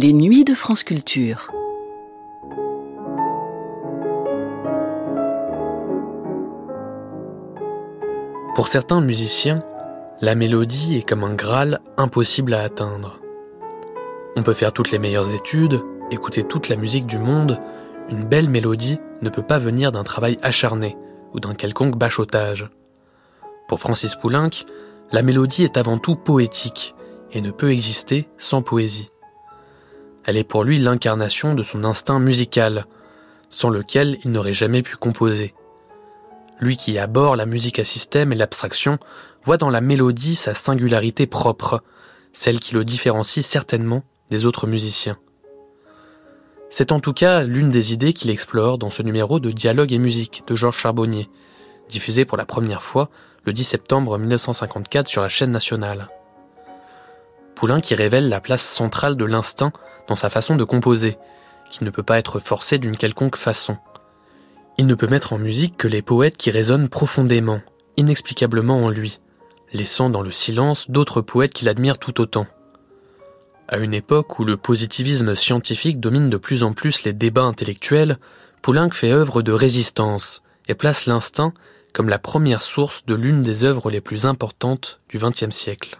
[0.00, 1.50] Les nuits de France Culture.
[8.54, 9.64] Pour certains musiciens,
[10.20, 13.18] la mélodie est comme un Graal impossible à atteindre.
[14.36, 17.58] On peut faire toutes les meilleures études, écouter toute la musique du monde,
[18.08, 20.96] une belle mélodie ne peut pas venir d'un travail acharné
[21.34, 22.70] ou d'un quelconque bachotage.
[23.66, 24.64] Pour Francis Poulenc,
[25.10, 26.94] la mélodie est avant tout poétique
[27.32, 29.10] et ne peut exister sans poésie.
[30.28, 32.84] Elle est pour lui l'incarnation de son instinct musical,
[33.48, 35.54] sans lequel il n'aurait jamais pu composer.
[36.60, 38.98] Lui qui aborde la musique à système et l'abstraction
[39.42, 41.82] voit dans la mélodie sa singularité propre,
[42.34, 45.16] celle qui le différencie certainement des autres musiciens.
[46.68, 49.98] C'est en tout cas l'une des idées qu'il explore dans ce numéro de Dialogue et
[49.98, 51.30] musique de Georges Charbonnier,
[51.88, 53.08] diffusé pour la première fois
[53.44, 56.10] le 10 septembre 1954 sur la chaîne nationale.
[57.58, 59.72] Poulain qui révèle la place centrale de l'instinct
[60.06, 61.18] dans sa façon de composer,
[61.72, 63.78] qui ne peut pas être forcé d'une quelconque façon.
[64.78, 67.60] Il ne peut mettre en musique que les poètes qui résonnent profondément,
[67.96, 69.18] inexplicablement en lui,
[69.72, 72.46] laissant dans le silence d'autres poètes qui l'admirent tout autant.
[73.66, 78.18] À une époque où le positivisme scientifique domine de plus en plus les débats intellectuels,
[78.62, 81.52] Poulenc fait œuvre de résistance et place l'instinct
[81.92, 85.98] comme la première source de l'une des œuvres les plus importantes du XXe siècle.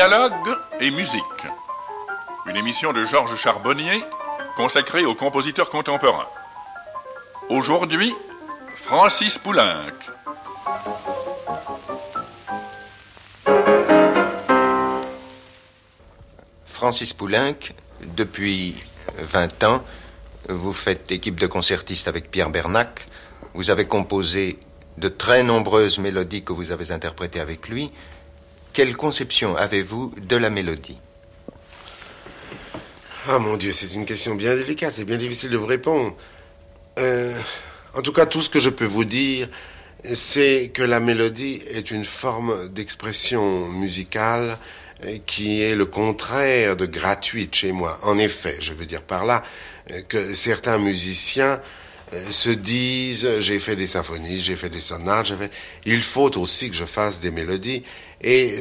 [0.00, 1.22] Dialogue et musique.
[2.46, 4.02] Une émission de Georges Charbonnier
[4.56, 6.26] consacrée aux compositeurs contemporains.
[7.50, 8.14] Aujourd'hui,
[8.76, 9.92] Francis Poulenc.
[16.64, 17.74] Francis Poulenc,
[18.16, 18.82] depuis
[19.18, 19.84] 20 ans,
[20.48, 23.06] vous faites équipe de concertiste avec Pierre Bernac.
[23.52, 24.58] Vous avez composé
[24.96, 27.92] de très nombreuses mélodies que vous avez interprétées avec lui.
[28.80, 30.96] Quelle conception avez-vous de la mélodie?
[33.28, 36.16] Ah mon Dieu, c'est une question bien délicate, c'est bien difficile de vous répondre.
[36.98, 37.38] Euh,
[37.92, 39.50] en tout cas, tout ce que je peux vous dire,
[40.14, 44.56] c'est que la mélodie est une forme d'expression musicale
[45.26, 47.98] qui est le contraire de gratuite chez moi.
[48.02, 49.42] En effet, je veux dire par là
[50.08, 51.60] que certains musiciens
[52.30, 55.50] se disent j'ai fait des symphonies, j'ai fait des sonates, j'ai fait...
[55.84, 57.82] il faut aussi que je fasse des mélodies
[58.20, 58.52] et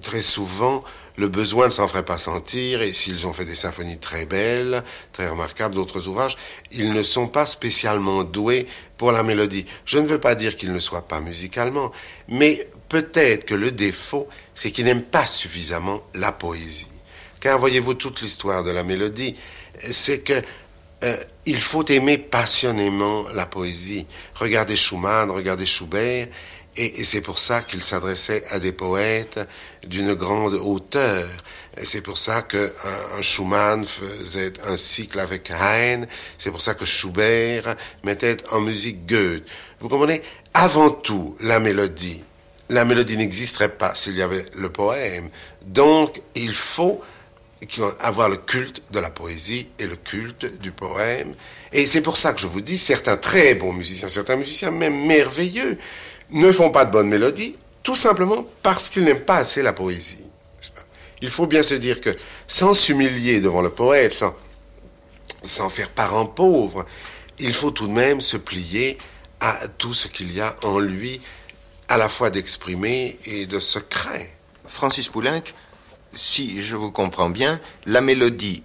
[0.00, 0.82] très souvent
[1.20, 4.82] le besoin ne s'en ferait pas sentir, et s'ils ont fait des symphonies très belles,
[5.12, 6.36] très remarquables, d'autres ouvrages,
[6.72, 8.66] ils ne sont pas spécialement doués
[8.96, 9.66] pour la mélodie.
[9.84, 11.92] Je ne veux pas dire qu'ils ne soient pas musicalement,
[12.28, 16.88] mais peut-être que le défaut, c'est qu'ils n'aiment pas suffisamment la poésie.
[17.38, 19.34] Car voyez-vous, toute l'histoire de la mélodie,
[19.78, 20.40] c'est que
[21.04, 21.16] euh,
[21.46, 24.06] il faut aimer passionnément la poésie.
[24.34, 26.28] Regardez Schumann, regardez Schubert,
[26.76, 29.40] et, c'est pour ça qu'il s'adressait à des poètes
[29.86, 31.28] d'une grande hauteur.
[31.82, 32.72] C'est pour ça que
[33.16, 36.06] un, Schumann faisait un cycle avec Heine.
[36.38, 39.44] C'est pour ça que Schubert mettait en musique Goethe.
[39.80, 40.22] Vous comprenez?
[40.54, 42.24] Avant tout, la mélodie.
[42.68, 45.28] La mélodie n'existerait pas s'il y avait le poème.
[45.66, 47.00] Donc, il faut
[48.00, 51.34] avoir le culte de la poésie et le culte du poème.
[51.72, 55.06] Et c'est pour ça que je vous dis, certains très bons musiciens, certains musiciens même
[55.06, 55.78] merveilleux,
[56.30, 60.30] ne font pas de bonnes mélodies, tout simplement parce qu'ils n'aiment pas assez la poésie.
[61.22, 62.10] Il faut bien se dire que
[62.46, 64.34] sans s'humilier devant le poète, sans,
[65.42, 66.86] sans faire parent pauvre,
[67.38, 68.96] il faut tout de même se plier
[69.40, 71.20] à tout ce qu'il y a en lui,
[71.88, 74.34] à la fois d'exprimer et de secret.
[74.66, 75.42] Francis Poulenc,
[76.14, 78.62] si je vous comprends bien, la mélodie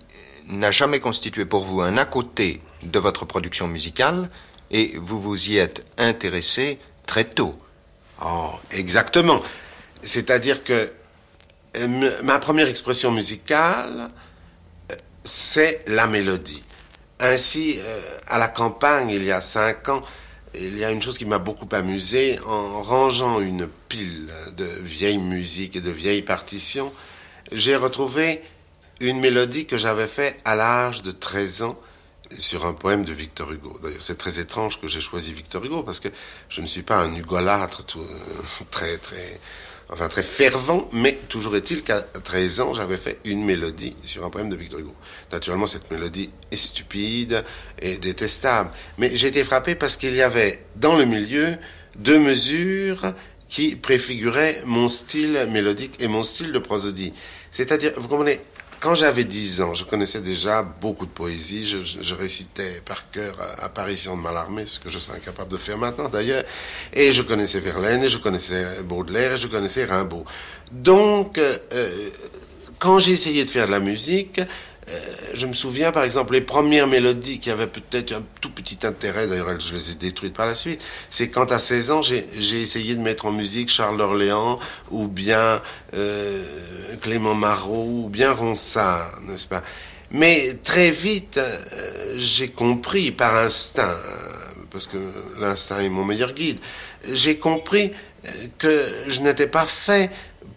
[0.48, 4.30] n'a jamais constitué pour vous un à côté de votre production musicale
[4.72, 7.56] et vous vous y êtes intéressé très tôt.
[8.24, 9.42] Oh, exactement.
[10.02, 10.92] C'est-à-dire que
[11.78, 14.10] euh, ma première expression musicale,
[14.92, 16.64] euh, c'est la mélodie.
[17.20, 20.02] Ainsi, euh, à la campagne, il y a cinq ans,
[20.54, 25.18] il y a une chose qui m'a beaucoup amusé en rangeant une pile de vieilles
[25.18, 26.94] musiques et de vieilles partitions.
[27.52, 28.42] J'ai retrouvé
[29.02, 31.80] une mélodie que j'avais faite à l'âge de 13 ans
[32.36, 33.78] sur un poème de Victor Hugo.
[33.84, 36.08] D'ailleurs, c'est très étrange que j'ai choisi Victor Hugo parce que
[36.50, 39.40] je ne suis pas un hugolâtre euh, très, très,
[39.90, 44.32] enfin, très fervent, mais toujours est-il qu'à 13 ans, j'avais fait une mélodie sur un
[44.32, 44.96] poème de Victor Hugo.
[45.32, 47.44] Naturellement, cette mélodie est stupide
[47.80, 48.72] et détestable.
[48.98, 51.58] Mais j'ai été frappé parce qu'il y avait dans le milieu
[51.96, 53.14] deux mesures
[53.48, 57.14] qui préfiguraient mon style mélodique et mon style de prosodie.
[57.56, 58.42] C'est-à-dire, vous comprenez,
[58.82, 61.64] quand j'avais 10 ans, je connaissais déjà beaucoup de poésie.
[61.66, 66.10] Je, récitais par cœur Apparition de Mallarmé, ce que je serais incapable de faire maintenant
[66.10, 66.44] d'ailleurs.
[66.92, 70.26] Et je connaissais Verlaine, et je connaissais Baudelaire, et je connaissais Rimbaud.
[70.70, 72.10] Donc, euh,
[72.78, 74.42] quand j'ai essayé de faire de la musique,
[74.88, 75.00] euh,
[75.34, 79.26] je me souviens par exemple les premières mélodies qui avaient peut-être un tout petit intérêt,
[79.26, 82.96] d'ailleurs je les ai détruites par la suite, c'est quand à 16 ans j'ai essayé
[82.96, 84.60] de mettre en musique Charles d'Orléans
[84.92, 85.62] ou bien
[85.96, 86.44] euh,
[87.02, 89.64] Clément Marot ou bien Ronsard, n'est-ce pas?
[90.12, 93.98] Mais très vite euh, j'ai compris par instinct,
[94.70, 94.98] parce que
[95.40, 96.60] l'instinct est mon meilleur guide,
[97.12, 97.92] j'ai compris
[98.58, 100.10] que je n'étais pas fait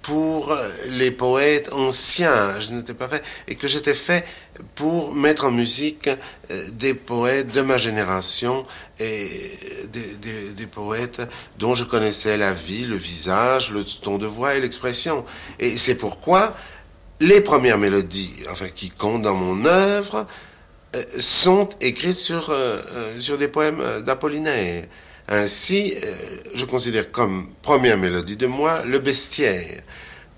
[0.09, 0.57] pour
[0.87, 4.25] les poètes anciens, je n'étais pas fait, et que j'étais fait
[4.75, 6.09] pour mettre en musique
[6.51, 8.65] euh, des poètes de ma génération
[8.99, 9.29] et
[10.57, 11.21] des, poètes
[11.59, 15.27] dont je connaissais la vie, le visage, le ton de voix et l'expression.
[15.59, 16.57] Et c'est pourquoi
[17.21, 20.27] les premières mélodies, enfin qui comptent dans mon œuvre,
[20.97, 24.87] euh, sont écrites sur, euh, sur des poèmes d'Apollinaire.
[25.29, 26.15] Ainsi, euh,
[26.55, 29.83] je considère comme première mélodie de moi le bestiaire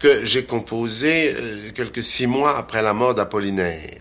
[0.00, 3.98] que j'ai composé euh, quelques six mois après la mort d'Apollinaire.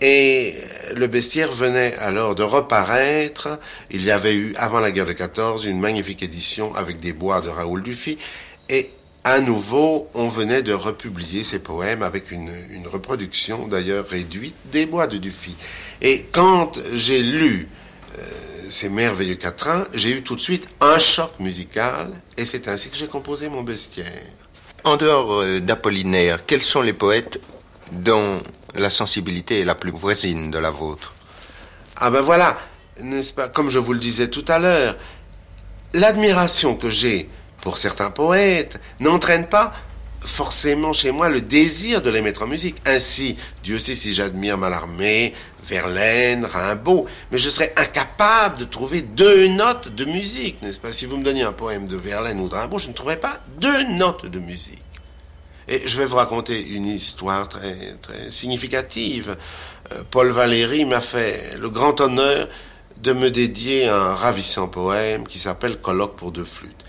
[0.00, 3.58] Et euh, le bestiaire venait alors de reparaître.
[3.90, 7.40] Il y avait eu, avant la guerre de 14, une magnifique édition avec des bois
[7.40, 8.16] de Raoul Dufy.
[8.68, 8.90] Et
[9.24, 12.50] à nouveau, on venait de republier ces poèmes avec une
[12.86, 15.54] reproduction d'ailleurs réduite des bois de Dufy.
[16.00, 17.68] Et quand j'ai lu
[18.72, 22.96] ces merveilleux quatrains, j'ai eu tout de suite un choc musical et c'est ainsi que
[22.96, 24.06] j'ai composé mon bestiaire.
[24.84, 27.40] En dehors euh, d'Apollinaire, quels sont les poètes
[27.92, 28.42] dont
[28.74, 31.14] la sensibilité est la plus voisine de la vôtre?
[31.96, 32.58] Ah ben voilà,
[33.00, 34.96] n'est-ce pas, comme je vous le disais tout à l'heure,
[35.92, 37.28] l'admiration que j'ai
[37.60, 39.72] pour certains poètes n'entraîne pas
[40.24, 42.76] forcément chez moi le désir de les mettre en musique.
[42.86, 49.48] Ainsi, Dieu sait si j'admire Mallarmé, Verlaine, Rimbaud, mais je serais incapable de trouver deux
[49.48, 50.92] notes de musique, n'est-ce pas?
[50.92, 53.40] Si vous me donniez un poème de Verlaine ou de Rimbaud, je ne trouverais pas
[53.58, 54.82] deux notes de musique.
[55.68, 59.36] Et je vais vous raconter une histoire très, très significative.
[59.92, 62.48] Euh, Paul Valéry m'a fait le grand honneur
[63.00, 66.84] de me dédier un ravissant poème qui s'appelle Colloque pour deux flûtes.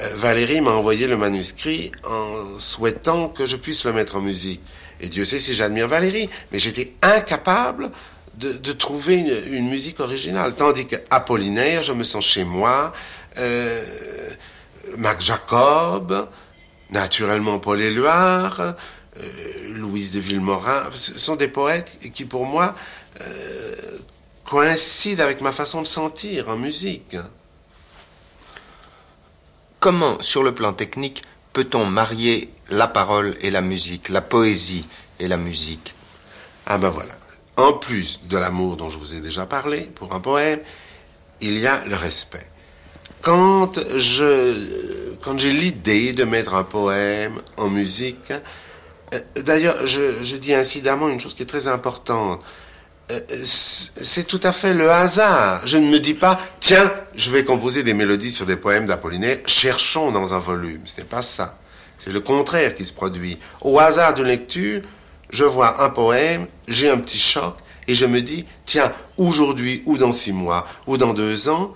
[0.00, 4.60] Euh, Valérie m'a envoyé le manuscrit en souhaitant que je puisse le mettre en musique.
[5.00, 7.90] Et Dieu sait si j'admire Valérie, mais j'étais incapable
[8.34, 10.54] de, trouver une, musique originale.
[10.54, 12.92] Tandis qu'Apollinaire, je me sens chez moi.
[13.38, 13.84] Euh,
[15.18, 16.28] Jacob,
[16.90, 18.74] naturellement Paul Éluard, euh,
[19.74, 22.74] Louise de Villemorin, ce sont des poètes qui, pour moi,
[24.44, 27.16] coïncident avec ma façon de sentir en musique.
[29.78, 34.86] Comment, sur le plan technique, peut-on marier la parole et la musique, la poésie
[35.18, 35.94] et la musique
[36.66, 37.12] Ah ben voilà.
[37.56, 40.60] En plus de l'amour dont je vous ai déjà parlé pour un poème,
[41.40, 42.46] il y a le respect.
[43.22, 48.32] Quand je, quand j'ai l'idée de mettre un poème en musique,
[49.12, 52.40] euh, d'ailleurs, je, dis incidemment une chose qui est très importante.
[53.10, 55.66] Euh, c'est tout à fait le hasard.
[55.66, 59.38] Je ne me dis pas, tiens, je vais composer des mélodies sur des poèmes d'Apollinaire,
[59.46, 60.82] cherchons dans un volume.
[60.86, 61.59] Ce n'est pas ça.
[62.00, 63.36] C'est le contraire qui se produit.
[63.60, 64.80] Au hasard d'une lecture,
[65.28, 69.98] je vois un poème, j'ai un petit choc, et je me dis, tiens, aujourd'hui, ou
[69.98, 71.74] dans six mois, ou dans deux ans,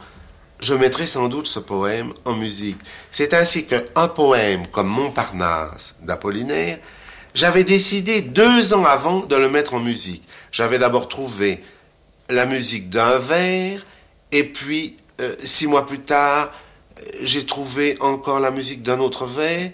[0.61, 2.79] je mettrai sans doute ce poème en musique.
[3.11, 6.79] C'est ainsi qu'un poème comme Montparnasse d'Apollinaire,
[7.35, 10.23] j'avais décidé deux ans avant de le mettre en musique.
[10.53, 11.63] J'avais d'abord trouvé
[12.31, 13.85] la musique d'un vers,
[14.33, 16.51] et puis euh, six mois plus tard,
[16.99, 19.71] euh, j'ai trouvé encore la musique d'un autre vers,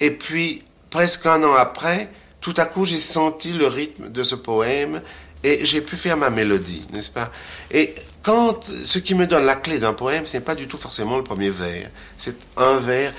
[0.00, 2.10] et puis presque un an après,
[2.40, 5.02] tout à coup j'ai senti le rythme de ce poème
[5.42, 7.30] et j'ai pu faire ma mélodie, n'est-ce pas?
[7.70, 10.78] Et quand ce qui me donne la clé d'un poème, ce n'est pas du tout
[10.78, 13.12] forcément le premier vers, c'est un vers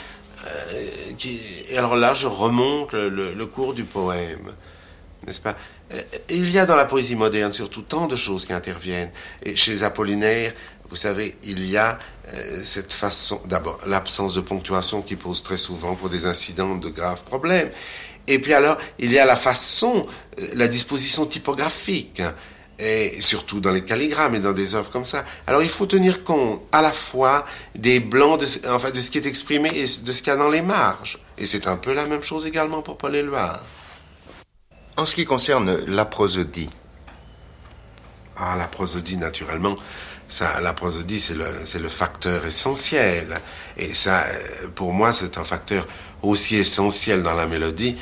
[0.45, 1.39] euh, qui,
[1.69, 4.51] et alors là, je remonte le cours du poème,
[5.25, 5.55] n'est-ce pas?
[5.93, 9.11] Euh, il y a dans la poésie moderne surtout tant de choses qui interviennent.
[9.43, 10.53] Et chez Apollinaire,
[10.89, 11.97] vous savez, il y a
[12.33, 16.89] euh, cette façon, d'abord, l'absence de ponctuation qui pose très souvent pour des incidents de
[16.89, 17.69] graves problèmes.
[18.27, 20.07] Et puis alors, il y a la façon,
[20.39, 22.21] euh, la disposition typographique,
[22.77, 25.23] et surtout dans les calligrammes et dans des œuvres comme ça.
[25.47, 29.17] Alors il faut tenir compte à la fois des blancs, de, enfin, de ce qui
[29.17, 31.19] est exprimé et de ce qu'il y a dans les marges.
[31.37, 33.61] Et c'est un peu la même chose également pour Paul Éluard.
[34.97, 36.69] En ce qui concerne la prosodie.
[38.37, 39.75] Ah, la prosodie, naturellement.
[40.61, 41.35] La prosodie, c'est
[41.79, 43.39] le, facteur essentiel.
[43.77, 45.87] Et ça, euh, pour moi, c'est un facteur
[46.23, 47.95] aussi essentiel dans la mélodie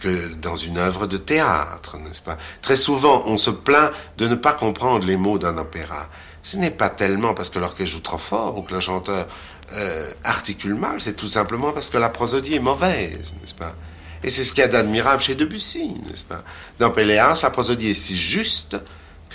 [0.00, 2.38] que dans une œuvre de théâtre, n'est-ce pas?
[2.60, 6.08] Très souvent, on se plaint de ne pas comprendre les mots d'un opéra.
[6.42, 9.28] Ce n'est pas tellement parce que l'orchestre joue trop fort ou que le chanteur
[9.74, 13.74] euh, articule mal, c'est tout simplement parce que la prosodie est mauvaise, n'est-ce pas?
[14.22, 16.42] Et c'est ce qu'il y a d'admirable chez Debussy, n'est-ce pas?
[16.78, 18.76] Dans Péléas, la prosodie est si juste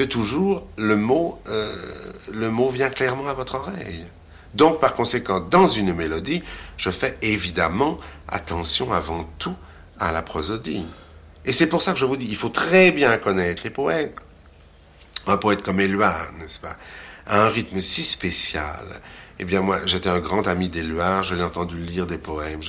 [0.05, 1.74] toujours le mot, euh,
[2.31, 4.05] le mot vient clairement à votre oreille.
[4.53, 6.43] Donc, par conséquent, dans une mélodie,
[6.77, 9.55] je fais évidemment attention avant tout
[10.00, 10.86] à la prosodie.
[11.46, 14.15] Et c'est pour ça que je vous dis, il faut très bien connaître les poètes.
[15.27, 16.75] Un poète comme Éluard, n'est-ce pas,
[17.27, 18.86] a un rythme si spécial.
[19.41, 22.60] Eh bien, moi, j'étais un grand ami d'Éluard, je l'ai entendu lire des poèmes.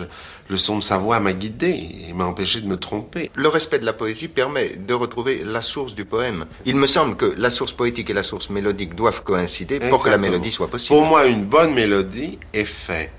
[0.49, 3.31] le son de sa voix m'a guidé et m'a empêché de me tromper.
[3.35, 6.47] Le respect de la poésie permet de retrouver la source du poème.
[6.65, 10.09] Il me semble que la source poétique et la source mélodique doivent coïncider pour que
[10.09, 10.97] la mélodie soit possible.
[10.97, 13.13] Pour moi, une bonne mélodie est faite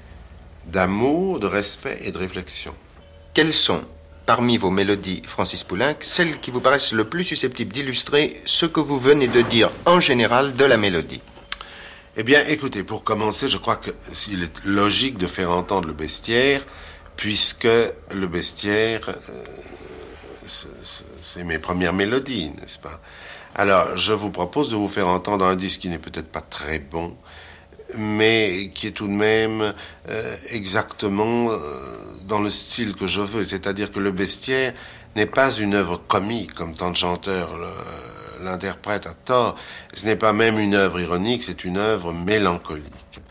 [0.65, 2.74] d'amour, de respect et de réflexion.
[3.36, 3.83] Quelles sont
[4.25, 8.79] parmi vos mélodies, Francis Poulenc, celles qui vous paraissent le plus susceptibles d'illustrer ce que
[8.79, 11.22] vous venez de dire en général de la mélodie?
[12.15, 16.63] Eh bien, écoutez, pour commencer, je crois qu'il est logique de faire entendre le bestiaire,
[17.15, 19.43] puisque le bestiaire, euh,
[21.24, 23.01] c'est mes premières mélodies, n'est-ce pas?
[23.55, 26.77] Alors, je vous propose de vous faire entendre un disque qui n'est peut-être pas très
[26.77, 27.15] bon,
[27.98, 29.74] mais qui est tout de même
[30.08, 31.58] euh, exactement euh,
[32.27, 33.43] dans le style que je veux.
[33.43, 34.75] C'est-à-dire que le bestiaire
[35.15, 37.58] n'est pas une œuvre comique, comme tant de chanteurs
[38.43, 39.55] l'interprètent à tort.
[39.93, 43.21] Ce n'est pas même une œuvre ironique, c'est une œuvre mélancolique.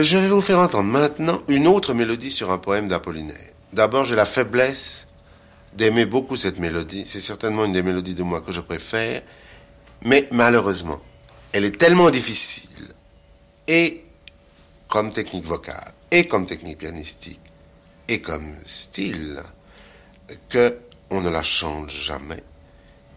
[0.00, 3.52] Euh, je vais vous faire entendre maintenant une autre mélodie sur un poème d'Apollinaire.
[3.72, 5.06] D'abord, j'ai la faiblesse
[5.74, 7.04] d'aimer beaucoup cette mélodie.
[7.04, 9.22] C'est certainement une des mélodies de moi que je préfère.
[10.02, 11.00] Mais malheureusement,
[11.52, 12.94] elle est tellement difficile,
[13.68, 14.02] et
[14.88, 17.40] comme technique vocale, et comme technique pianistique,
[18.08, 19.42] et comme style,
[20.48, 20.78] que
[21.10, 22.42] on ne la chante jamais,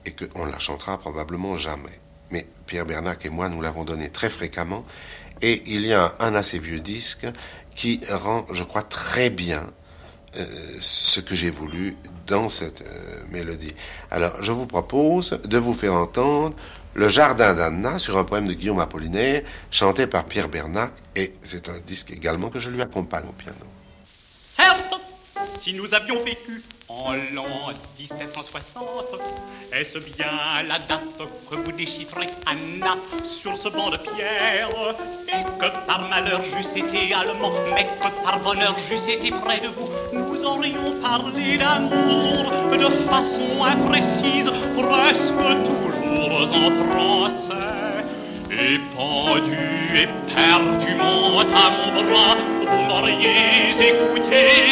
[0.06, 1.98] et qu'on ne la chantera probablement jamais.
[2.32, 4.84] Mais Pierre Bernac et moi, nous l'avons donnée très fréquemment,
[5.42, 7.26] et il y a un assez vieux disque
[7.76, 9.68] qui rend, je crois, très bien
[10.38, 10.46] euh,
[10.80, 11.96] ce que j'ai voulu
[12.28, 13.76] dans cette euh, mélodie.
[14.10, 16.56] Alors, je vous propose de vous faire entendre
[16.96, 21.70] Le Jardin d'Anna sur un poème de Guillaume Apollinaire, chanté par Pierre Bernac, et c'est
[21.70, 23.66] un disque également que je lui accompagne au piano.
[24.56, 24.94] Certes,
[25.64, 26.64] si nous avions vécu
[26.96, 29.20] en l'an 1760,
[29.72, 31.18] est-ce bien la date
[31.50, 32.98] que vous déchiffrez, Anna,
[33.42, 34.70] sur ce banc de pierre?
[35.28, 39.70] Et que par malheur j'eusse été allemand, mais que par bonheur j'eusse été près de
[39.70, 48.06] vous, nous aurions parlé d'amour de façon imprécise, presque toujours en français.
[48.52, 49.58] Et pendu
[49.96, 54.63] éperdument à mon bras, vous m'auriez écouté,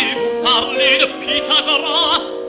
[1.19, 2.41] Pythagoras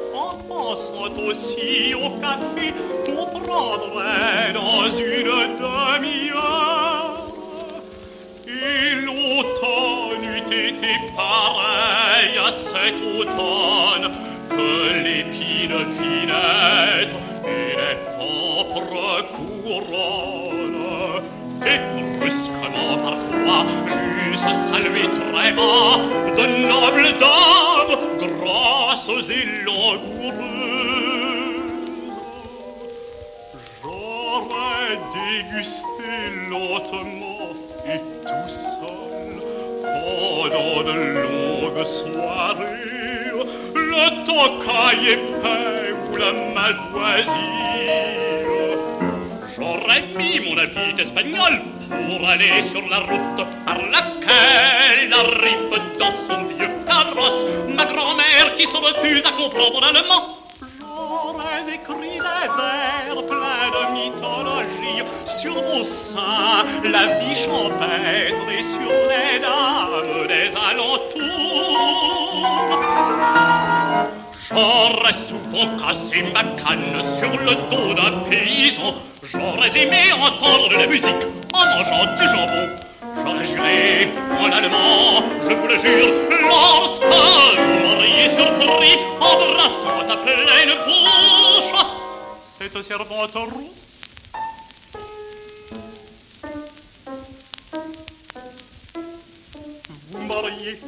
[0.48, 2.74] pensant aussi au café
[3.06, 7.12] qu'on prendrait dans une demi-heure.
[8.46, 14.06] Et l'automne eût été pareil à cet automne
[14.50, 14.70] que
[15.04, 20.82] l'épine finette et les pauvres couronnes.
[21.64, 21.78] Et
[22.18, 25.96] brusquement parfois, j'eusse salué très bas
[26.36, 27.71] de nobles dames
[28.18, 30.42] grâces et langoureuses.
[33.82, 36.12] J'aurais dégusté
[36.50, 37.52] lentement
[37.86, 38.50] et tout
[38.80, 39.32] seul
[39.82, 42.82] pendant de longues soirées
[43.74, 47.52] le tocaille épais ou la malvoisie.
[49.56, 51.54] J'aurais mis mon habit espagnol
[51.88, 56.71] pour aller sur la route par laquelle arrive dans son vieux
[57.04, 60.38] ma grand-mère qui se refuse à comprendre l'allemand.
[60.78, 65.02] J'aurais écrit des vers pleins de mythologie
[65.40, 71.22] sur vos seins, la vie champêtre et sur les dames des alentours.
[74.48, 78.94] J'aurais souvent cassé ma canne sur le dos d'un paysan.
[79.22, 81.22] J'aurais aimé entendre de la musique
[81.54, 82.81] en mangeant du jambon.
[83.14, 84.08] J'aurais juré
[84.40, 87.04] en allemand, je vous le jure, lorsque
[87.58, 91.82] vous m'auriez surpris embrassant ta pleine bouche
[92.58, 93.82] cette servante rousse.
[100.10, 100.80] Vous m'auriez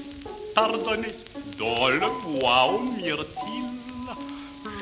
[0.55, 1.15] pardonné
[1.59, 3.71] dans le bois aux myrtilles.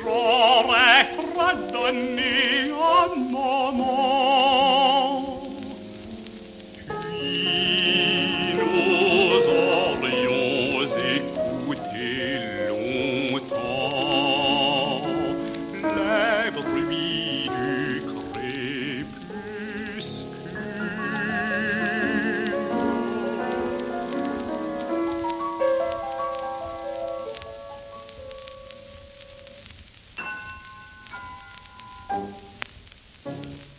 [0.03, 5.22] J'aurais pardonné un moment.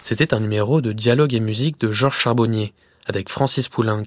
[0.07, 2.75] C'était un numéro de Dialogue et musique de Georges Charbonnier
[3.07, 4.05] avec Francis Poulenc,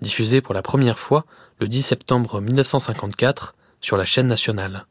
[0.00, 1.24] diffusé pour la première fois
[1.60, 4.86] le 10 septembre 1954 sur la chaîne nationale.